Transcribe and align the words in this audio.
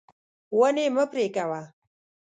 ونې 0.59 0.85
مه 0.95 1.03
پرې 1.11 1.25
کوه. 1.35 1.61